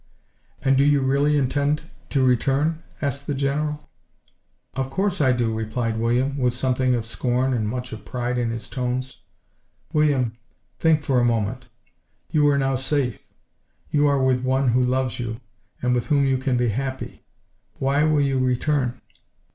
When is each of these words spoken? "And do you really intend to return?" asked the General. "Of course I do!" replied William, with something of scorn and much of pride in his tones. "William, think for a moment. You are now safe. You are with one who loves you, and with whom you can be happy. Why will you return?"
"And 0.63 0.77
do 0.79 0.83
you 0.83 1.01
really 1.01 1.37
intend 1.37 1.83
to 2.09 2.25
return?" 2.25 2.81
asked 3.03 3.27
the 3.27 3.35
General. 3.35 3.87
"Of 4.73 4.89
course 4.89 5.21
I 5.21 5.31
do!" 5.31 5.53
replied 5.53 5.99
William, 5.99 6.39
with 6.39 6.55
something 6.55 6.95
of 6.95 7.05
scorn 7.05 7.53
and 7.53 7.69
much 7.69 7.93
of 7.93 8.03
pride 8.03 8.39
in 8.39 8.49
his 8.49 8.67
tones. 8.67 9.21
"William, 9.93 10.35
think 10.79 11.03
for 11.03 11.19
a 11.19 11.23
moment. 11.23 11.67
You 12.31 12.47
are 12.47 12.57
now 12.57 12.73
safe. 12.77 13.27
You 13.91 14.07
are 14.07 14.23
with 14.23 14.43
one 14.43 14.69
who 14.69 14.81
loves 14.81 15.19
you, 15.19 15.39
and 15.83 15.93
with 15.93 16.07
whom 16.07 16.25
you 16.25 16.39
can 16.39 16.57
be 16.57 16.69
happy. 16.69 17.23
Why 17.77 18.03
will 18.03 18.21
you 18.21 18.39
return?" 18.39 18.99